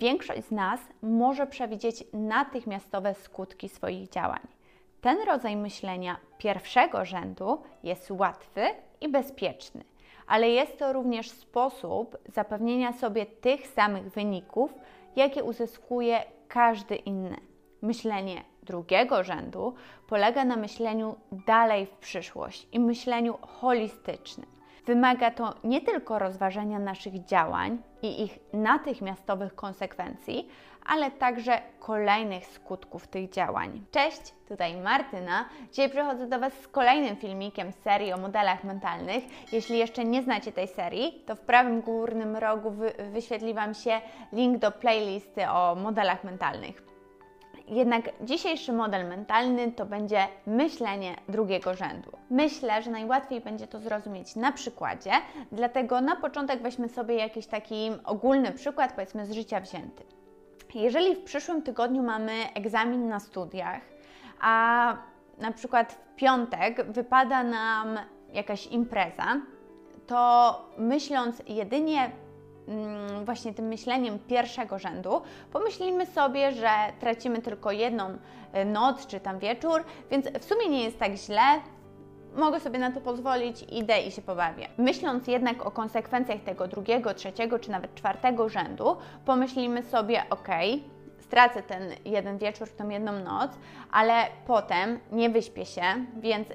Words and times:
większość 0.00 0.44
z 0.44 0.50
nas 0.50 0.80
może 1.02 1.46
przewidzieć 1.46 2.04
natychmiastowe 2.12 3.14
skutki 3.14 3.68
swoich 3.68 4.08
działań. 4.08 4.40
Ten 5.00 5.18
rodzaj 5.26 5.56
myślenia 5.56 6.16
pierwszego 6.38 7.04
rzędu 7.04 7.62
jest 7.82 8.10
łatwy 8.10 8.60
i 9.00 9.08
bezpieczny, 9.08 9.84
ale 10.26 10.50
jest 10.50 10.78
to 10.78 10.92
również 10.92 11.30
sposób 11.30 12.18
zapewnienia 12.34 12.92
sobie 12.92 13.26
tych 13.26 13.66
samych 13.66 14.10
wyników, 14.10 14.74
jakie 15.16 15.44
uzyskuje 15.44 16.24
każdy 16.48 16.96
inny. 16.96 17.36
Myślenie 17.82 18.44
drugiego 18.62 19.24
rzędu 19.24 19.74
polega 20.08 20.44
na 20.44 20.56
myśleniu 20.56 21.16
dalej 21.32 21.86
w 21.86 21.90
przyszłość 21.90 22.68
i 22.72 22.80
myśleniu 22.80 23.38
holistycznym. 23.42 24.53
Wymaga 24.86 25.30
to 25.30 25.54
nie 25.64 25.80
tylko 25.80 26.18
rozważenia 26.18 26.78
naszych 26.78 27.24
działań 27.24 27.78
i 28.02 28.22
ich 28.22 28.38
natychmiastowych 28.52 29.54
konsekwencji, 29.54 30.48
ale 30.86 31.10
także 31.10 31.62
kolejnych 31.80 32.46
skutków 32.46 33.06
tych 33.06 33.30
działań. 33.30 33.84
Cześć, 33.90 34.34
tutaj 34.48 34.76
Martyna. 34.76 35.48
Dzisiaj 35.70 35.90
przychodzę 35.90 36.26
do 36.26 36.38
Was 36.38 36.52
z 36.52 36.68
kolejnym 36.68 37.16
filmikiem 37.16 37.72
serii 37.72 38.12
o 38.12 38.18
modelach 38.18 38.64
mentalnych. 38.64 39.24
Jeśli 39.52 39.78
jeszcze 39.78 40.04
nie 40.04 40.22
znacie 40.22 40.52
tej 40.52 40.68
serii, 40.68 41.22
to 41.26 41.36
w 41.36 41.40
prawym 41.40 41.80
górnym 41.80 42.36
rogu 42.36 42.70
wy 42.70 42.92
wyświetli 43.12 43.54
Wam 43.54 43.74
się 43.74 44.00
link 44.32 44.58
do 44.58 44.70
playlisty 44.70 45.48
o 45.48 45.74
modelach 45.74 46.24
mentalnych. 46.24 46.93
Jednak 47.68 48.10
dzisiejszy 48.20 48.72
model 48.72 49.08
mentalny 49.08 49.72
to 49.72 49.86
będzie 49.86 50.26
myślenie 50.46 51.16
drugiego 51.28 51.74
rzędu. 51.74 52.10
Myślę, 52.30 52.82
że 52.82 52.90
najłatwiej 52.90 53.40
będzie 53.40 53.66
to 53.66 53.80
zrozumieć 53.80 54.36
na 54.36 54.52
przykładzie, 54.52 55.10
dlatego 55.52 56.00
na 56.00 56.16
początek 56.16 56.62
weźmy 56.62 56.88
sobie 56.88 57.14
jakiś 57.14 57.46
taki 57.46 57.90
ogólny 58.04 58.52
przykład, 58.52 58.92
powiedzmy 58.92 59.26
z 59.26 59.32
życia 59.32 59.60
wzięty. 59.60 60.04
Jeżeli 60.74 61.14
w 61.14 61.24
przyszłym 61.24 61.62
tygodniu 61.62 62.02
mamy 62.02 62.32
egzamin 62.54 63.08
na 63.08 63.20
studiach, 63.20 63.80
a 64.40 64.96
na 65.38 65.52
przykład 65.52 65.92
w 65.92 66.14
piątek 66.14 66.92
wypada 66.92 67.42
nam 67.42 67.98
jakaś 68.32 68.66
impreza, 68.66 69.40
to 70.06 70.60
myśląc 70.78 71.42
jedynie 71.46 72.10
właśnie 73.24 73.54
tym 73.54 73.68
myśleniem 73.68 74.18
pierwszego 74.18 74.78
rzędu, 74.78 75.22
pomyślimy 75.52 76.06
sobie, 76.06 76.52
że 76.52 76.68
tracimy 77.00 77.42
tylko 77.42 77.72
jedną 77.72 78.18
e, 78.52 78.64
noc 78.64 79.06
czy 79.06 79.20
tam 79.20 79.38
wieczór, 79.38 79.84
więc 80.10 80.28
w 80.28 80.44
sumie 80.44 80.68
nie 80.68 80.84
jest 80.84 80.98
tak 80.98 81.14
źle, 81.14 81.60
mogę 82.36 82.60
sobie 82.60 82.78
na 82.78 82.92
to 82.92 83.00
pozwolić, 83.00 83.64
idę 83.72 84.00
i 84.00 84.10
się 84.10 84.22
pobawię. 84.22 84.68
Myśląc 84.78 85.26
jednak 85.26 85.66
o 85.66 85.70
konsekwencjach 85.70 86.40
tego 86.40 86.68
drugiego, 86.68 87.14
trzeciego 87.14 87.58
czy 87.58 87.70
nawet 87.70 87.94
czwartego 87.94 88.48
rzędu, 88.48 88.96
pomyślimy 89.24 89.82
sobie, 89.82 90.22
ok, 90.30 90.48
stracę 91.20 91.62
ten 91.62 91.82
jeden 92.04 92.38
wieczór, 92.38 92.68
tą 92.68 92.88
jedną 92.88 93.12
noc, 93.12 93.50
ale 93.92 94.14
potem 94.46 95.00
nie 95.12 95.30
wyśpię 95.30 95.66
się, 95.66 95.82
więc 96.16 96.48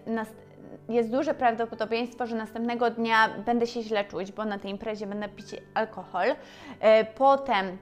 jest 0.89 1.11
duże 1.11 1.33
prawdopodobieństwo, 1.33 2.25
że 2.25 2.35
następnego 2.35 2.89
dnia 2.89 3.29
będę 3.45 3.67
się 3.67 3.81
źle 3.81 4.05
czuć, 4.05 4.31
bo 4.31 4.45
na 4.45 4.59
tej 4.59 4.71
imprezie 4.71 5.07
będę 5.07 5.29
pić 5.29 5.55
alkohol. 5.73 6.27
E, 6.79 7.05
potem 7.05 7.77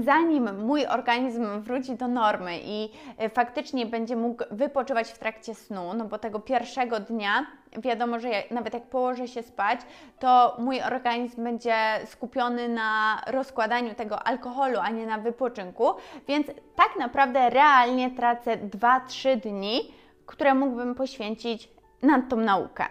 zanim 0.00 0.64
mój 0.64 0.86
organizm 0.86 1.60
wróci 1.60 1.96
do 1.96 2.08
normy 2.08 2.58
i 2.64 2.90
e, 3.18 3.28
faktycznie 3.28 3.86
będzie 3.86 4.16
mógł 4.16 4.44
wypoczywać 4.50 5.08
w 5.12 5.18
trakcie 5.18 5.54
snu, 5.54 5.94
no 5.94 6.04
bo 6.04 6.18
tego 6.18 6.40
pierwszego 6.40 7.00
dnia 7.00 7.46
wiadomo, 7.78 8.20
że 8.20 8.28
jak, 8.28 8.50
nawet 8.50 8.74
jak 8.74 8.82
położę 8.82 9.28
się 9.28 9.42
spać, 9.42 9.80
to 10.18 10.56
mój 10.58 10.82
organizm 10.82 11.44
będzie 11.44 11.76
skupiony 12.04 12.68
na 12.68 13.20
rozkładaniu 13.26 13.94
tego 13.94 14.22
alkoholu, 14.22 14.78
a 14.82 14.90
nie 14.90 15.06
na 15.06 15.18
wypoczynku, 15.18 15.88
więc 16.28 16.46
tak 16.76 16.96
naprawdę 16.98 17.50
realnie 17.50 18.10
tracę 18.10 18.56
2-3 18.56 19.40
dni, 19.40 19.94
które 20.26 20.54
mógłbym 20.54 20.94
poświęcić 20.94 21.68
na 22.02 22.22
tą 22.22 22.36
naukę. 22.36 22.86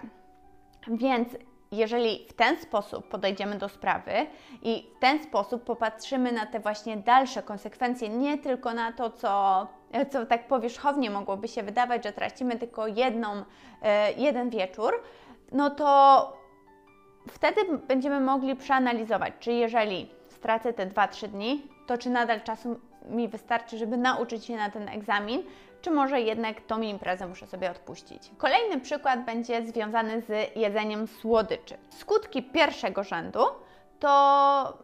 Więc 0.87 1.29
jeżeli 1.71 2.25
w 2.29 2.33
ten 2.33 2.57
sposób 2.57 3.07
podejdziemy 3.07 3.57
do 3.57 3.69
sprawy 3.69 4.11
i 4.61 4.91
w 4.97 4.99
ten 4.99 5.23
sposób 5.23 5.63
popatrzymy 5.63 6.31
na 6.31 6.45
te 6.45 6.59
właśnie 6.59 6.97
dalsze 6.97 7.43
konsekwencje, 7.43 8.09
nie 8.09 8.37
tylko 8.37 8.73
na 8.73 8.91
to, 8.91 9.09
co, 9.09 9.67
co 10.09 10.25
tak 10.25 10.47
powierzchownie 10.47 11.09
mogłoby 11.09 11.47
się 11.47 11.63
wydawać, 11.63 12.03
że 12.03 12.11
tracimy 12.11 12.55
tylko 12.55 12.87
jedną, 12.87 13.43
e, 13.81 14.13
jeden 14.13 14.49
wieczór, 14.49 14.93
no 15.51 15.69
to 15.69 16.39
wtedy 17.27 17.61
będziemy 17.87 18.19
mogli 18.19 18.55
przeanalizować, 18.55 19.33
czy 19.39 19.51
jeżeli 19.51 20.09
stracę 20.29 20.73
te 20.73 20.85
2-3 20.87 21.27
dni, 21.27 21.67
to 21.87 21.97
czy 21.97 22.09
nadal 22.09 22.41
czasu 22.41 22.79
mi 23.09 23.27
wystarczy, 23.27 23.77
żeby 23.77 23.97
nauczyć 23.97 24.45
się 24.45 24.55
na 24.55 24.69
ten 24.69 24.89
egzamin, 24.89 25.43
czy 25.81 25.91
może 25.91 26.21
jednak 26.21 26.61
tą 26.61 26.81
imprezę 26.81 27.27
muszę 27.27 27.47
sobie 27.47 27.71
odpuścić. 27.71 28.31
Kolejny 28.37 28.79
przykład 28.79 29.25
będzie 29.25 29.65
związany 29.65 30.21
z 30.21 30.55
jedzeniem 30.55 31.07
słodyczy. 31.07 31.77
Skutki 31.89 32.43
pierwszego 32.43 33.03
rzędu 33.03 33.39
to, 33.99 34.77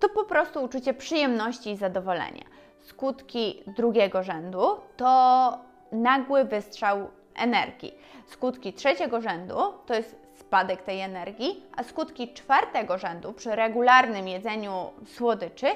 to 0.00 0.08
po 0.08 0.24
prostu 0.24 0.64
uczucie 0.64 0.94
przyjemności 0.94 1.70
i 1.70 1.76
zadowolenia. 1.76 2.44
Skutki 2.78 3.62
drugiego 3.66 4.22
rzędu 4.22 4.80
to 4.96 5.58
nagły 5.92 6.44
wystrzał 6.44 7.10
energii. 7.34 7.94
Skutki 8.26 8.72
trzeciego 8.72 9.20
rzędu 9.20 9.56
to 9.86 9.94
jest 9.94 10.21
spadek 10.46 10.82
tej 10.82 11.00
energii, 11.00 11.62
a 11.76 11.82
skutki 11.82 12.34
czwartego 12.34 12.98
rzędu 12.98 13.32
przy 13.32 13.56
regularnym 13.56 14.28
jedzeniu 14.28 14.90
słodyczy 15.06 15.66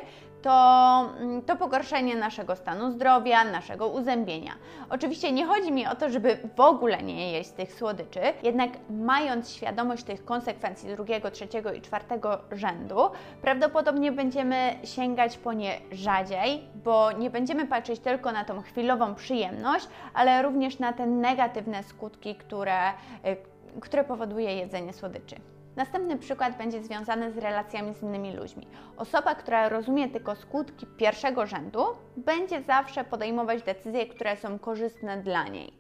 to, 0.47 1.11
mm, 1.21 1.43
to 1.43 1.57
pogorszenie 1.57 2.17
naszego 2.17 2.57
stanu 2.57 2.91
zdrowia, 2.91 3.45
naszego 3.45 3.89
uzębienia. 3.89 4.53
Oczywiście 4.91 5.33
nie 5.33 5.47
chodzi 5.47 5.73
mi 5.73 5.87
o 5.87 5.95
to, 5.95 6.11
żeby 6.11 6.39
w 6.57 6.61
ogóle 6.61 7.03
nie 7.03 7.33
jeść 7.33 7.51
tych 7.51 7.73
słodyczy, 7.73 8.21
jednak 8.43 8.71
mając 8.91 9.51
świadomość 9.51 10.05
tych 10.05 10.25
konsekwencji 10.25 10.89
drugiego, 10.89 11.31
trzeciego 11.31 11.73
i 11.73 11.81
czwartego 11.81 12.39
rzędu, 12.53 12.97
prawdopodobnie 13.43 14.13
będziemy 14.13 14.79
sięgać 14.85 15.39
po 15.39 15.53
nie 15.53 15.81
rzadziej, 15.93 16.63
bo 16.85 17.13
nie 17.13 17.31
będziemy 17.31 17.67
patrzeć 17.67 18.01
tylko 18.01 18.33
na 18.33 18.45
tą 18.45 18.63
chwilową 18.63 19.15
przyjemność, 19.15 19.89
ale 20.15 20.43
również 20.43 20.79
na 20.79 20.93
te 20.93 21.07
negatywne 21.07 21.83
skutki, 21.83 22.35
które, 22.35 22.91
y, 22.91 23.56
które 23.81 24.05
powoduje 24.05 24.57
jedzenie 24.57 24.93
słodyczy. 24.93 25.37
Następny 25.77 26.17
przykład 26.19 26.59
będzie 26.59 26.83
związany 26.83 27.33
z 27.33 27.39
relacjami 27.39 27.95
z 27.95 28.03
innymi 28.03 28.37
ludźmi. 28.37 28.67
Osoba, 28.97 29.35
która 29.35 29.69
rozumie 29.69 30.09
tylko 30.09 30.37
skutki 30.37 30.87
pierwszego 30.87 31.47
rzędu, 31.47 31.85
będzie 32.17 32.63
zawsze 32.63 33.05
podejmować 33.05 33.63
decyzje, 33.63 34.07
które 34.07 34.37
są 34.37 34.59
korzystne 34.59 35.23
dla 35.23 35.49
niej. 35.49 35.73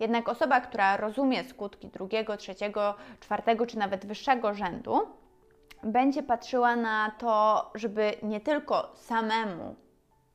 Jednak 0.00 0.28
osoba, 0.28 0.60
która 0.60 0.96
rozumie 0.96 1.44
skutki 1.44 1.88
drugiego, 1.88 2.36
trzeciego, 2.36 2.94
czwartego 3.20 3.66
czy 3.66 3.78
nawet 3.78 4.06
wyższego 4.06 4.54
rzędu, 4.54 4.98
będzie 5.82 6.22
patrzyła 6.22 6.76
na 6.76 7.10
to, 7.18 7.70
żeby 7.74 8.12
nie 8.22 8.40
tylko 8.40 8.92
samemu 8.94 9.76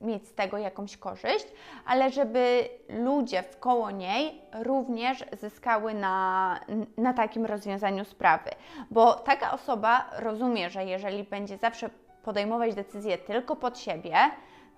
mieć 0.06 0.28
z 0.28 0.34
tego 0.34 0.58
jakąś 0.58 0.98
korzyść, 0.98 1.48
ale 1.86 2.12
żeby 2.12 2.70
ludzie 2.90 3.44
wkoło 3.44 3.92
niej 3.92 4.42
również 4.54 5.26
zyskały 5.34 5.94
na, 5.94 6.60
na 6.98 7.14
takim 7.14 7.46
rozwiązaniu 7.46 8.06
sprawy. 8.06 8.50
Bo 8.92 9.14
taka 9.14 9.52
osoba 9.52 10.10
rozumie, 10.18 10.70
że 10.70 10.86
jeżeli 10.86 11.24
będzie 11.24 11.58
zawsze 11.58 11.90
podejmować 12.24 12.76
decyzje 12.76 13.18
tylko 13.18 13.56
pod 13.56 13.80
siebie, 13.80 14.16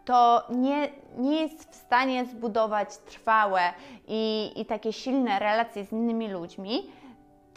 to 0.05 0.43
nie, 0.49 0.89
nie 1.17 1.41
jest 1.41 1.71
w 1.71 1.75
stanie 1.75 2.25
zbudować 2.25 2.97
trwałe 2.97 3.61
i, 4.07 4.51
i 4.55 4.65
takie 4.65 4.93
silne 4.93 5.39
relacje 5.39 5.85
z 5.85 5.91
innymi 5.91 6.27
ludźmi, 6.27 6.91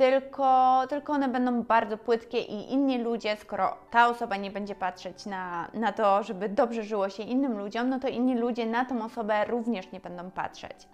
tylko, 0.00 0.80
tylko 0.88 1.12
one 1.12 1.28
będą 1.28 1.62
bardzo 1.62 1.98
płytkie 1.98 2.38
i 2.38 2.72
inni 2.72 2.98
ludzie, 2.98 3.36
skoro 3.36 3.76
ta 3.90 4.08
osoba 4.08 4.36
nie 4.36 4.50
będzie 4.50 4.74
patrzeć 4.74 5.26
na, 5.26 5.68
na 5.74 5.92
to, 5.92 6.22
żeby 6.22 6.48
dobrze 6.48 6.82
żyło 6.82 7.08
się 7.08 7.22
innym 7.22 7.58
ludziom, 7.58 7.88
no 7.88 7.98
to 7.98 8.08
inni 8.08 8.34
ludzie 8.34 8.66
na 8.66 8.84
tą 8.84 9.04
osobę 9.04 9.44
również 9.44 9.92
nie 9.92 10.00
będą 10.00 10.30
patrzeć. 10.30 10.88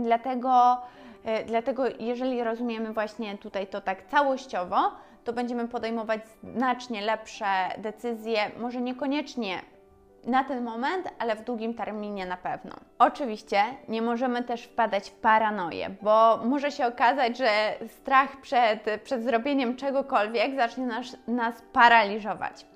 Dlatego, 0.00 0.78
e, 1.24 1.44
dlatego 1.44 1.84
jeżeli 1.98 2.44
rozumiemy 2.44 2.92
właśnie 2.92 3.38
tutaj 3.38 3.66
to 3.66 3.80
tak 3.80 4.06
całościowo, 4.06 4.76
to 5.24 5.32
będziemy 5.32 5.68
podejmować 5.68 6.20
znacznie 6.42 7.00
lepsze 7.00 7.46
decyzje, 7.78 8.50
może 8.60 8.80
niekoniecznie 8.80 9.58
na 10.24 10.44
ten 10.44 10.64
moment, 10.64 11.08
ale 11.18 11.36
w 11.36 11.44
długim 11.44 11.74
terminie 11.74 12.26
na 12.26 12.36
pewno. 12.36 12.76
Oczywiście 12.98 13.62
nie 13.88 14.02
możemy 14.02 14.42
też 14.42 14.62
wpadać 14.62 15.10
w 15.10 15.14
paranoję, 15.14 15.90
bo 16.02 16.40
może 16.44 16.70
się 16.70 16.86
okazać, 16.86 17.38
że 17.38 17.74
strach 17.88 18.40
przed, 18.40 19.02
przed 19.04 19.24
zrobieniem 19.24 19.76
czegokolwiek 19.76 20.56
zacznie 20.56 20.86
nas, 20.86 21.16
nas 21.28 21.62
paraliżować. 21.72 22.66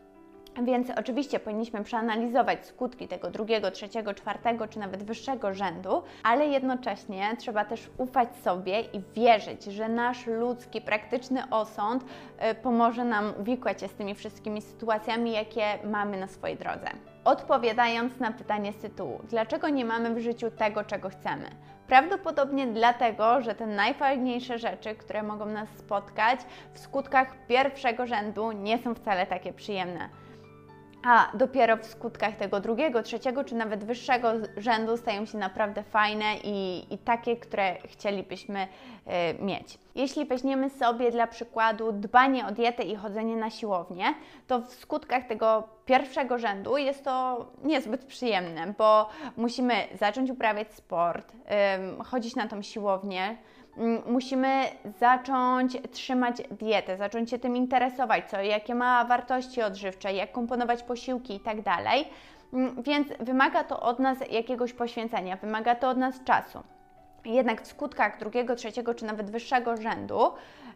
Więc 0.64 0.90
oczywiście 0.90 1.40
powinniśmy 1.40 1.84
przeanalizować 1.84 2.66
skutki 2.66 3.08
tego 3.08 3.30
drugiego, 3.30 3.70
trzeciego, 3.70 4.14
czwartego 4.14 4.68
czy 4.68 4.78
nawet 4.78 5.02
wyższego 5.02 5.54
rzędu, 5.54 6.02
ale 6.22 6.46
jednocześnie 6.46 7.36
trzeba 7.38 7.64
też 7.64 7.90
ufać 7.98 8.36
sobie 8.36 8.80
i 8.80 9.02
wierzyć, 9.14 9.64
że 9.64 9.88
nasz 9.88 10.26
ludzki, 10.26 10.80
praktyczny 10.80 11.42
osąd 11.50 12.04
y, 12.50 12.54
pomoże 12.54 13.04
nam 13.04 13.32
uwikłać 13.40 13.80
się 13.80 13.88
z 13.88 13.94
tymi 13.94 14.14
wszystkimi 14.14 14.62
sytuacjami, 14.62 15.32
jakie 15.32 15.64
mamy 15.84 16.16
na 16.16 16.26
swojej 16.26 16.56
drodze. 16.56 16.88
Odpowiadając 17.24 18.20
na 18.20 18.32
pytanie 18.32 18.72
z 18.72 18.76
tytułu, 18.76 19.20
dlaczego 19.28 19.68
nie 19.68 19.84
mamy 19.84 20.14
w 20.14 20.18
życiu 20.18 20.50
tego, 20.50 20.84
czego 20.84 21.08
chcemy? 21.08 21.50
Prawdopodobnie 21.86 22.66
dlatego, 22.66 23.40
że 23.42 23.54
te 23.54 23.66
najfajniejsze 23.66 24.58
rzeczy, 24.58 24.94
które 24.94 25.22
mogą 25.22 25.46
nas 25.46 25.68
spotkać, 25.78 26.40
w 26.72 26.78
skutkach 26.78 27.46
pierwszego 27.48 28.06
rzędu 28.06 28.52
nie 28.52 28.78
są 28.78 28.94
wcale 28.94 29.26
takie 29.26 29.52
przyjemne 29.52 30.08
a 31.06 31.30
dopiero 31.34 31.76
w 31.76 31.84
skutkach 31.84 32.36
tego 32.36 32.60
drugiego, 32.60 33.02
trzeciego 33.02 33.44
czy 33.44 33.54
nawet 33.54 33.84
wyższego 33.84 34.28
rzędu 34.56 34.96
stają 34.96 35.26
się 35.26 35.38
naprawdę 35.38 35.82
fajne 35.82 36.24
i, 36.44 36.86
i 36.94 36.98
takie, 36.98 37.36
które 37.36 37.76
chcielibyśmy 37.84 38.62
y, 39.40 39.44
mieć. 39.44 39.78
Jeśli 39.94 40.24
weźmiemy 40.24 40.70
sobie 40.70 41.10
dla 41.10 41.26
przykładu 41.26 41.92
dbanie 41.92 42.46
o 42.46 42.52
dietę 42.52 42.82
i 42.82 42.96
chodzenie 42.96 43.36
na 43.36 43.50
siłownię, 43.50 44.14
to 44.46 44.60
w 44.60 44.74
skutkach 44.74 45.26
tego 45.26 45.68
pierwszego 45.84 46.38
rzędu 46.38 46.76
jest 46.76 47.04
to 47.04 47.46
niezbyt 47.64 48.04
przyjemne, 48.04 48.74
bo 48.78 49.08
musimy 49.36 49.74
zacząć 49.94 50.30
uprawiać 50.30 50.72
sport, 50.72 51.32
y, 52.00 52.04
chodzić 52.04 52.36
na 52.36 52.48
tą 52.48 52.62
siłownię, 52.62 53.36
musimy 54.06 54.64
zacząć 55.00 55.76
trzymać 55.90 56.36
dietę, 56.50 56.96
zacząć 56.96 57.30
się 57.30 57.38
tym 57.38 57.56
interesować, 57.56 58.30
co, 58.30 58.40
jakie 58.40 58.74
ma 58.74 59.04
wartości 59.04 59.62
odżywcze, 59.62 60.12
jak 60.12 60.32
komponować 60.32 60.82
posiłki 60.82 61.34
i 61.34 61.40
tak. 61.40 61.56
Mm, 62.52 62.82
więc 62.82 63.08
wymaga 63.20 63.64
to 63.64 63.80
od 63.80 63.98
nas 63.98 64.18
jakiegoś 64.30 64.72
poświęcenia, 64.72 65.36
wymaga 65.36 65.74
to 65.74 65.88
od 65.90 65.96
nas 65.96 66.24
czasu. 66.24 66.62
Jednak 67.26 67.62
w 67.62 67.66
skutkach 67.66 68.18
drugiego, 68.18 68.56
trzeciego 68.56 68.94
czy 68.94 69.04
nawet 69.04 69.30
wyższego 69.30 69.76
rzędu 69.76 70.32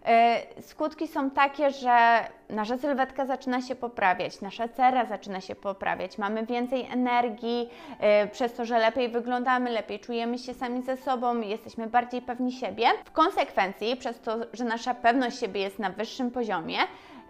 E, 0.07 0.43
skutki 0.63 1.09
są 1.09 1.31
takie, 1.31 1.71
że 1.71 2.25
nasza 2.49 2.79
sylwetka 2.79 3.27
zaczyna 3.27 3.63
się 3.63 3.75
poprawiać, 3.75 4.41
nasza 4.41 4.69
cera 4.69 5.05
zaczyna 5.05 5.41
się 5.41 5.55
poprawiać, 5.55 6.19
mamy 6.19 6.47
więcej 6.47 6.87
energii, 6.93 7.71
e, 8.01 8.27
przez 8.27 8.55
to, 8.55 8.65
że 8.65 8.79
lepiej 8.79 9.09
wyglądamy, 9.09 9.71
lepiej 9.71 10.01
czujemy 10.01 10.39
się 10.39 10.55
sami 10.55 10.83
ze 10.83 10.97
sobą, 10.97 11.41
jesteśmy 11.41 11.87
bardziej 11.87 12.23
pewni 12.23 12.53
siebie. 12.53 12.87
W 13.05 13.13
konsekwencji, 13.13 13.97
przez 13.97 14.21
to, 14.21 14.37
że 14.53 14.65
nasza 14.65 14.95
pewność 14.95 15.39
siebie 15.39 15.61
jest 15.61 15.79
na 15.79 15.91
wyższym 15.91 16.31
poziomie, 16.31 16.79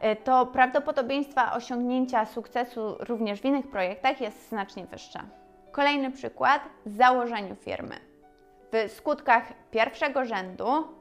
e, 0.01 0.17
to 0.17 0.47
prawdopodobieństwa 0.47 1.53
osiągnięcia 1.53 2.27
sukcesu 2.27 2.97
również 3.01 3.41
w 3.41 3.45
innych 3.45 3.69
projektach 3.69 4.21
jest 4.21 4.49
znacznie 4.49 4.87
wyższe. 4.87 5.21
Kolejny 5.73 6.11
przykład 6.11 6.63
założeniu 6.87 7.55
firmy. 7.55 8.10
W 8.73 8.93
skutkach 8.93 9.53
pierwszego 9.71 10.25
rzędu 10.25 11.01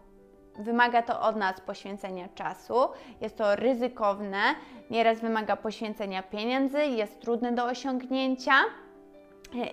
Wymaga 0.60 1.02
to 1.02 1.22
od 1.22 1.36
nas 1.36 1.62
poświęcenia 1.62 2.30
czasu, 2.36 2.76
jest 3.22 3.38
to 3.38 3.56
ryzykowne, 3.56 4.42
nieraz 4.90 5.20
wymaga 5.20 5.56
poświęcenia 5.56 6.24
pieniędzy, 6.24 6.86
jest 6.86 7.22
trudne 7.22 7.52
do 7.52 7.66
osiągnięcia 7.66 8.54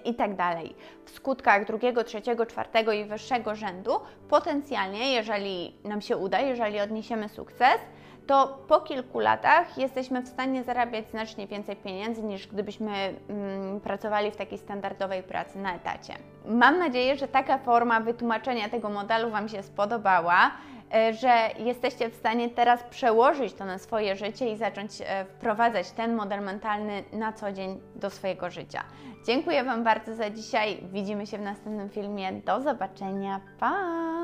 i 0.04 0.14
tak 0.14 0.36
dalej. 0.36 0.74
W 1.04 1.10
skutkach 1.10 1.66
drugiego, 1.66 2.04
trzeciego, 2.04 2.46
czwartego 2.46 2.92
i 2.92 3.04
wyższego 3.04 3.54
rzędu 3.54 3.92
potencjalnie, 4.28 5.12
jeżeli 5.12 5.74
nam 5.84 6.00
się 6.00 6.16
uda, 6.16 6.40
jeżeli 6.40 6.80
odniesiemy 6.80 7.28
sukces, 7.28 7.78
to 8.26 8.58
po 8.68 8.80
kilku 8.80 9.20
latach 9.20 9.78
jesteśmy 9.78 10.22
w 10.22 10.28
stanie 10.28 10.64
zarabiać 10.64 11.10
znacznie 11.10 11.46
więcej 11.46 11.76
pieniędzy 11.76 12.22
niż 12.22 12.46
gdybyśmy 12.46 13.14
mm, 13.28 13.80
pracowali 13.80 14.30
w 14.30 14.36
takiej 14.36 14.58
standardowej 14.58 15.22
pracy 15.22 15.58
na 15.58 15.74
etacie. 15.74 16.14
Mam 16.46 16.78
nadzieję, 16.78 17.16
że 17.16 17.28
taka 17.28 17.58
forma 17.58 18.00
wytłumaczenia 18.00 18.68
tego 18.68 18.88
modelu 18.88 19.30
Wam 19.30 19.48
się 19.48 19.62
spodobała. 19.62 20.50
E, 20.94 21.12
że 21.14 21.50
jesteście 21.58 22.08
w 22.10 22.14
stanie 22.14 22.50
teraz 22.50 22.82
przełożyć 22.82 23.54
to 23.54 23.64
na 23.64 23.78
swoje 23.78 24.16
życie 24.16 24.52
i 24.52 24.56
zacząć 24.56 24.90
e, 25.00 25.24
wprowadzać 25.24 25.90
ten 25.90 26.14
model 26.14 26.42
mentalny 26.42 27.04
na 27.12 27.32
co 27.32 27.52
dzień 27.52 27.80
do 27.94 28.10
swojego 28.10 28.50
życia. 28.50 28.82
Dziękuję 29.26 29.64
Wam 29.64 29.84
bardzo 29.84 30.14
za 30.14 30.30
dzisiaj. 30.30 30.78
Widzimy 30.92 31.26
się 31.26 31.38
w 31.38 31.42
następnym 31.42 31.90
filmie. 31.90 32.32
Do 32.32 32.60
zobaczenia. 32.60 33.40
Pa! 33.60 34.16